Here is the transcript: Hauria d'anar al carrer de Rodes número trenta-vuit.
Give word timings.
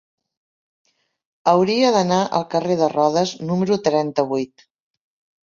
Hauria 1.51 1.91
d'anar 1.97 2.17
al 2.39 2.47
carrer 2.55 2.79
de 2.81 2.89
Rodes 2.95 3.35
número 3.51 3.79
trenta-vuit. 3.91 4.67